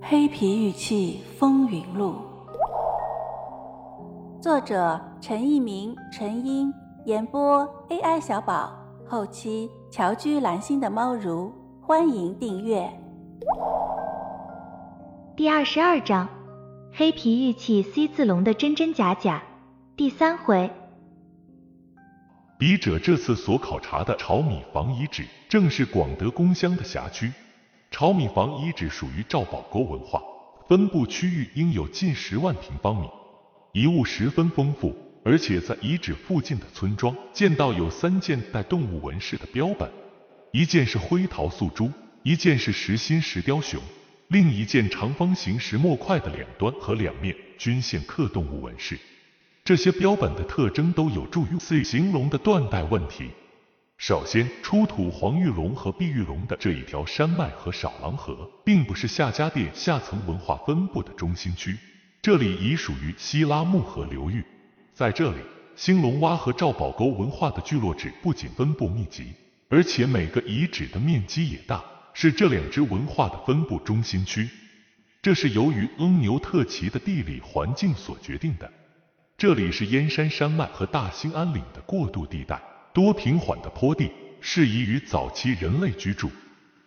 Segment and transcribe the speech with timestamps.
[0.00, 2.14] 黑皮玉器风云录，
[4.40, 6.72] 作者陈一鸣、陈英，
[7.04, 8.72] 演播 AI 小宝，
[9.04, 12.88] 后期乔居蓝心的猫如，欢迎订阅。
[15.36, 16.28] 第二十二章：
[16.92, 19.42] 黑皮玉器 C 字龙的真真假假。
[19.96, 20.70] 第三回，
[22.56, 27.32] 笔者这次所考察的炒米房遗址，正是广德宫乡的辖区。
[27.90, 30.22] 炒米房遗址属于赵宝沟文化，
[30.68, 33.08] 分布区域应有近十万平方米，
[33.72, 39.90] 遗物十分丰富，而且在遗址附近的村庄见到有三件带动物纹饰的标本，
[40.52, 41.90] 一件是灰陶素珠，
[42.22, 43.80] 一件是实心石雕熊，
[44.28, 48.98] 另一件长方形石墨块的两端和两面均现刻动物纹饰。
[49.64, 53.30] 这些标本的特征都有助于 C 形容的断代问题。
[53.98, 61.76] 首先，出土黄玉龙和碧玉龙的这一条山脉和少狼河，并不是夏家店下层文化分布的中心区，
[62.22, 64.44] 这里已属于西拉木河流域。
[64.94, 65.38] 在这里，
[65.74, 69.32] 兴隆洼和赵宝沟文化的聚落址不仅分布密集，
[69.68, 74.48] 而且每个遗址的面积也大，是这两支文化的分布中心区。
[75.20, 78.72] 这是由于翁牛特旗的地理环境所决定的。
[79.36, 82.62] 这里是燕山山脉和大兴安岭的过渡地带。
[82.92, 86.30] 多平缓的坡地，适宜于早期人类居住。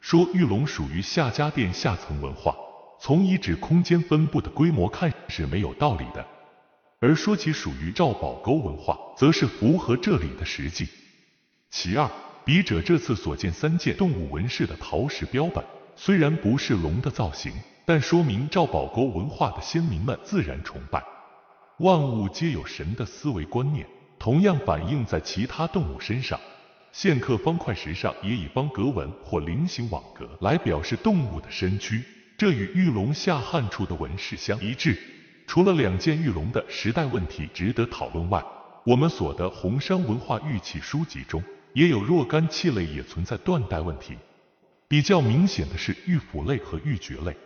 [0.00, 2.54] 说玉龙属于夏家店下层文化，
[3.00, 6.24] 从遗址空间分布的规模看是没有道理的；
[7.00, 10.86] 而说其属于赵宝沟文化，则是符合这里的实际。
[11.70, 12.08] 其二，
[12.44, 15.64] 笔者这次所见三件动物纹饰的陶石标本，
[15.96, 17.52] 虽然不是龙的造型，
[17.84, 21.02] 但说明赵宝沟文化的先民们自然崇拜
[21.78, 23.84] 万物皆有神的思维观念。
[24.18, 26.38] 同样反映在其他动物身上，
[26.90, 32.02] 线刻方块石上也以方格纹或菱形网格来表示动物的身躯，
[32.36, 34.98] 这与玉龙下汉处的纹饰相一致。
[35.46, 38.44] 除了两件玉龙的时代问题值得讨论外，
[38.84, 44.16] 我们所得红山文化玉器书籍中也有若干器类也存在断代问题。
[44.88, 47.36] 比较明显的是玉斧类和玉珏类。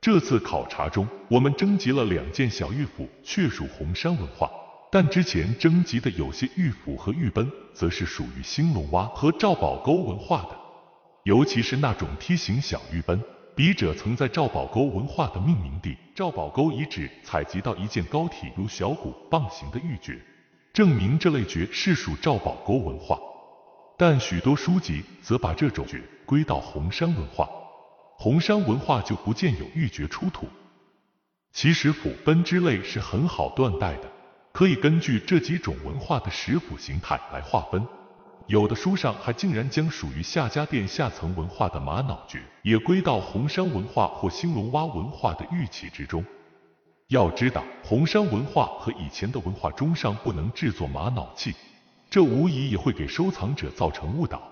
[0.00, 4.50] 这次考察中，我们征集了两件小玉斧，确属红山文化。
[4.90, 10.56] 但之前征集的有些玉斧和玉奔，则是属于兴隆洼和赵宝沟文化的，
[11.24, 13.22] 尤其是那种梯形小玉奔。
[13.54, 20.16] 笔者曾在赵宝沟文化的命名地赵宝沟遗址采集到一件高体如小鼓棒形的玉珏，
[20.72, 23.18] 证明这类珏是属赵宝沟文化。
[23.98, 27.48] 但许多书籍则把这种珏归到红山文化，
[28.16, 30.46] 红山文化就不见有玉珏出土。
[31.52, 34.17] 其实斧奔之类是很好断代的。
[34.58, 37.80] 可以根据这几种文化的石斧形态来划分，
[38.48, 46.24] 有的书上还竟然将属于夏家店下层文化的玛瑙珏也归到红山文化或兴隆洼文化的玉器之中。
[47.06, 51.54] 要知道，红山文化和以前的文化中上不能制作玛瑙器，
[52.10, 54.42] 这无疑也会给收藏者造成误导。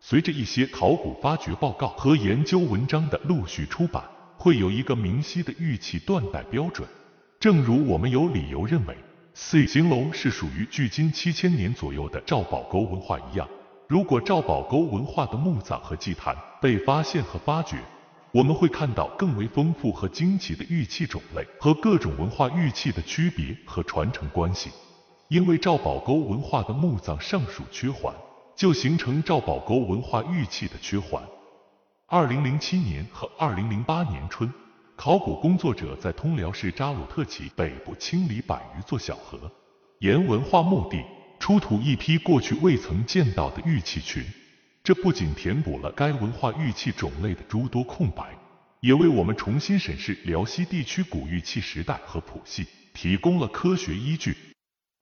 [0.00, 4.04] 随着一些考古发掘报告和研究文章的陆续出版，
[4.36, 6.86] 会有一个明晰的玉器断代标准。
[7.40, 8.94] 正如我们有理由认为。
[9.32, 13.48] C 形龙是属于距今七千年左右的赵宝沟文化一样，
[13.86, 17.76] 如果赵宝沟文化的墓葬和祭坛被发现和发掘，
[18.32, 24.70] 我们会看到更为丰富和惊奇的玉器种类和各种文化玉器的区别和传承关系。
[25.28, 28.12] 因为赵宝沟文化的墓葬尚属缺环，
[28.56, 31.22] 就形成赵宝沟文化玉器的缺环。
[32.06, 34.52] 二零零七年和二零零八年春。
[35.02, 39.50] 考古工作者在通辽市扎鲁特旗北部清理百余座小河，
[40.00, 41.02] 沿文化墓地
[41.38, 44.22] 出土一批过去未曾见到的玉器群。
[44.84, 48.36] 这不仅填补了该文化玉器种类的诸多空白，
[48.82, 54.36] 也为我们重新审视辽西地区古玉器时代和谱系提供了科学依据。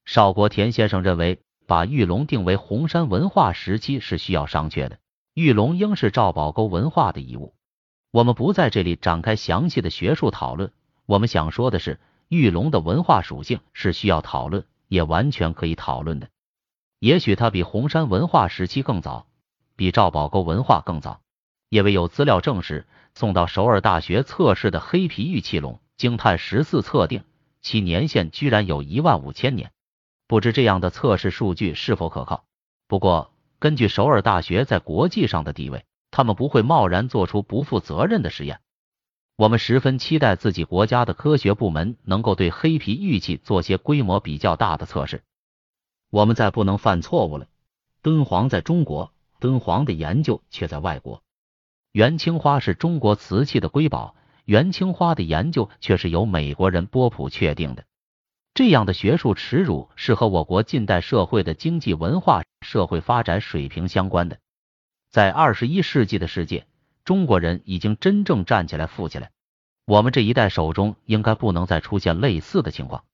[0.04, 5.00] 邵国田先生认为，把玉龙定为红山文化时期是需要商榷的。
[5.34, 7.56] 玉龙应是赵宝沟文化的遗物。
[8.10, 10.72] 我们不在这里展开详细的学术讨论。
[11.04, 16.28] 我们想说的是，玉龙的文化属性是需要讨论，也完全可以讨论的。
[16.98, 19.26] 也许它比红山文化时期更早，
[19.76, 21.20] 比赵宝沟文化更早，
[21.68, 27.24] 因为有资料证实，送到首尔大学测试的黑皮玉器龙，经碳十四测定，
[27.60, 29.70] 其年限居然有一万五千年。
[30.26, 32.44] 不知这样的测试数据是否可靠？
[32.86, 35.84] 不过，根据首尔大学在国际上的地位。
[36.10, 38.60] 他们不会贸然做出不负责任的实验。
[39.36, 45.22] 我们十分期待自己国家的科学部门能够对黑皮玉器做些规模比较大的测试。
[46.10, 47.46] 我们再不能犯错误了。
[48.02, 51.22] 敦煌在中国，敦煌的研究却在外国。
[51.92, 57.84] 元青花是中国瓷器的瑰宝，元青花的研究却是由美国人波普确定的。
[58.54, 64.38] 这样的学术耻辱是和我国近代社会的经济文化社会发展水平相关的。
[65.10, 66.66] 在二十一世纪的世界，
[67.04, 69.30] 中国人已经真正站起来、富起来。
[69.86, 73.04] 我们这一代手中应该不能再出现类似的情况。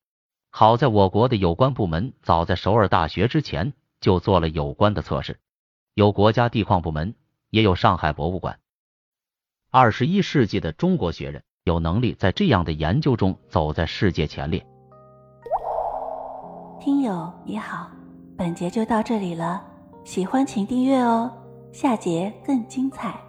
[0.51, 5.39] 好在我国的有关部门早在首尔大学之前就做了有关的测试，
[5.95, 7.15] 有国家地矿部门，
[7.51, 8.59] 也有上海博物馆。
[9.71, 14.67] 二十一世纪的中国学人有能力在这样的研究中走在世界前列。
[16.81, 17.89] 听友你好，
[18.37, 19.65] 本节就到这里了，
[20.05, 21.33] 喜欢请订阅哦，
[21.75, 23.21] 下节更精彩。